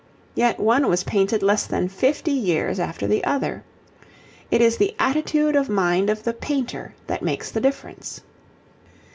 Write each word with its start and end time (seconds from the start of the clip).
Yet 0.33 0.59
one 0.59 0.87
was 0.89 1.03
painted 1.03 1.43
less 1.43 1.67
than 1.67 1.87
fifty 1.87 2.31
years 2.31 2.79
after 2.79 3.05
the 3.05 3.23
other. 3.23 3.63
It 4.49 4.59
is 4.59 4.77
the 4.77 4.95
attitude 4.97 5.55
of 5.55 5.69
mind 5.69 6.09
of 6.09 6.23
the 6.23 6.33
painter 6.33 6.95
that 7.05 7.21
makes 7.21 7.51
the 7.51 7.61
difference. 7.61 8.19